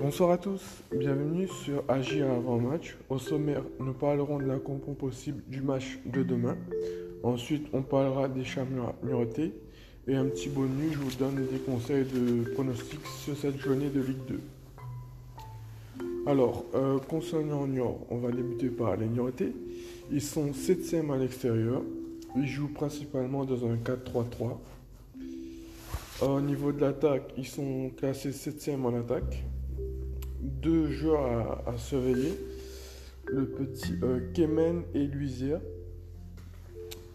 [0.00, 2.96] Bonsoir à tous, bienvenue sur AGIA avant match.
[3.10, 6.56] Au sommaire, nous parlerons de la compo possible du match de demain.
[7.22, 8.64] Ensuite, on parlera des chats
[9.02, 9.52] numérotés.
[10.08, 14.00] Et un petit bonus, je vous donne des conseils de pronostics sur cette journée de
[14.00, 14.40] Ligue 2.
[16.26, 19.52] Alors, euh, concernant Niort, on va débuter par les Niortais.
[20.10, 21.82] Ils sont 7e à l'extérieur.
[22.36, 24.56] Ils jouent principalement dans un 4-3-3.
[26.22, 29.44] Au niveau de l'attaque, ils sont classés 7e en attaque
[30.40, 32.38] deux joueurs à, surveiller.
[33.26, 35.60] Le petit euh, Kemen et Luisia.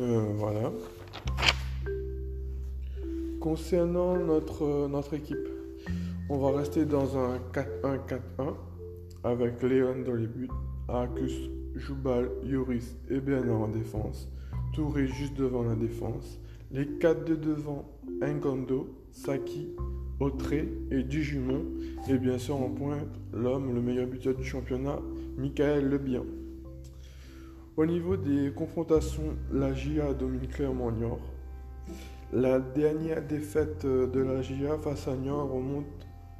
[0.00, 0.72] Euh, voilà.
[3.40, 5.48] Concernant notre, notre équipe,
[6.28, 8.54] on va rester dans un 4-1-4-1
[9.24, 10.48] avec Léon dans les buts,
[10.88, 14.28] Arcus, Joubal, Yoris et Bernard en défense,
[14.72, 16.38] Touré juste devant la défense,
[16.72, 17.84] les 4 de devant,
[18.22, 19.68] Ngondo, Saki,
[20.20, 21.64] Autré et Dujumon.
[22.08, 24.98] Et bien sûr en pointe, l'homme, le meilleur buteur du championnat,
[25.36, 26.24] Michael Lebien.
[27.76, 31.20] Au niveau des confrontations, la GIA domine clairement Niort.
[32.32, 35.86] La dernière défaite de la GIA face à Niort remonte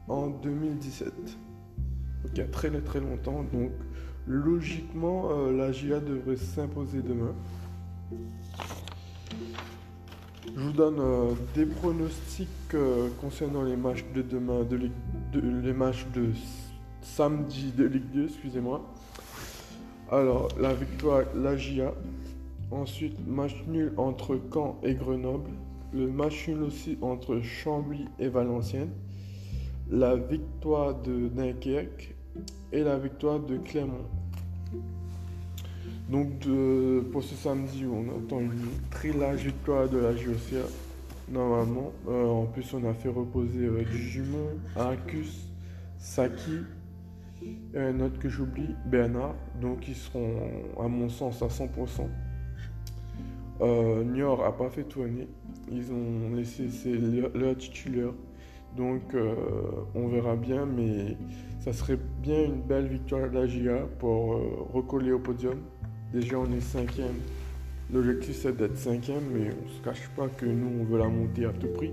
[0.08, 1.12] en 2017.
[1.12, 3.44] Donc il y a très très longtemps.
[3.52, 3.72] Donc
[4.26, 7.34] logiquement, euh, la GIA devrait s'imposer demain.
[10.44, 14.90] Je vous donne euh, des pronostics euh, concernant les matchs de demain, de,
[15.40, 16.30] les matchs de
[17.00, 18.82] samedi de Ligue 2, excusez-moi.
[20.10, 21.94] Alors, la victoire, la GIA.
[22.70, 25.50] Ensuite, match nul entre Caen et Grenoble.
[25.92, 28.92] Le match nul aussi entre Chambly et Valenciennes.
[29.90, 32.14] La victoire de Dunkerque
[32.72, 34.06] et la victoire de Clermont.
[36.12, 36.46] Donc
[37.10, 40.68] pour ce samedi, on attend une très large victoire de la JOCA.
[41.30, 45.48] Normalement, euh, en plus on a fait reposer euh, du jumeau, Arcus,
[45.96, 46.58] Saki,
[47.42, 49.34] et un autre que j'oublie, Bernard.
[49.58, 50.36] Donc ils seront
[50.78, 51.68] à mon sens à 100%.
[53.62, 55.28] Euh, Niort a pas fait tourner.
[55.70, 56.68] Ils ont laissé
[57.34, 58.12] leur titulaire.
[58.76, 59.34] Donc euh,
[59.94, 61.16] on verra bien, mais
[61.60, 64.38] ça serait bien une belle victoire de la GIA pour
[64.74, 65.56] recoller au podium.
[66.12, 67.16] Déjà, on est cinquième.
[67.90, 71.08] L'objectif, c'est d'être cinquième, mais on ne se cache pas que nous, on veut la
[71.08, 71.90] monter à tout prix.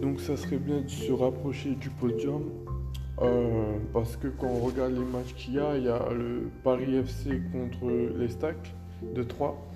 [0.00, 2.44] Donc, ça serait bien de se rapprocher du podium.
[3.20, 6.48] Euh, parce que quand on regarde les matchs qu'il y a, il y a le
[6.62, 9.66] Paris FC contre les Stacks de 3.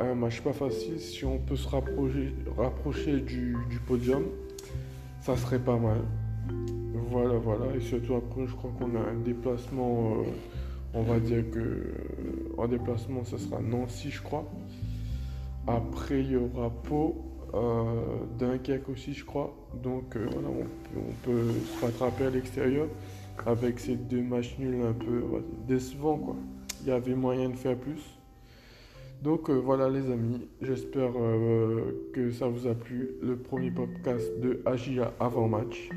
[0.00, 0.98] Un match pas facile.
[0.98, 3.56] Si on peut se rapprocher, du,
[3.86, 4.24] podium,
[5.20, 5.98] ça serait pas mal.
[7.10, 7.76] Voilà, voilà.
[7.76, 10.14] Et surtout après, je crois qu'on a un déplacement.
[10.14, 10.24] Euh,
[10.94, 11.92] on va dire que euh,
[12.58, 14.50] en déplacement, ce sera Nancy, je crois.
[15.66, 17.24] Après, il y aura Pau,
[17.54, 18.02] euh,
[18.38, 19.54] Dunkerque aussi, je crois.
[19.82, 22.88] Donc euh, voilà, on, peut se rattraper à l'extérieur
[23.46, 25.22] avec ces deux matchs nuls un peu
[25.68, 26.36] décevants, quoi.
[26.82, 28.02] Il y avait moyen de faire plus.
[29.22, 31.12] Donc voilà les amis, j'espère
[32.14, 35.90] que ça vous a plu, le premier podcast de AGIA avant match.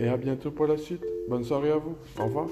[0.00, 1.04] Et à bientôt pour la suite.
[1.28, 1.94] Bonne soirée à vous.
[2.18, 2.48] Au revoir.